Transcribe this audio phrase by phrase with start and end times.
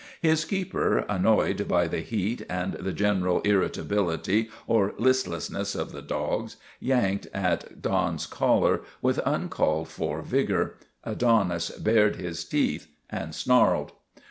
[0.19, 6.01] His keeper, annoyed by the heat and the general ir ritability or listlessness of the
[6.01, 10.77] dogs, yanked at Don's collar with uncalled for vigor.
[11.03, 13.91] Adonis bared his teeth and snarled.